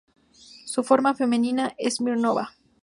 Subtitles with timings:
[0.65, 2.49] Su forma femenina es Smirnova.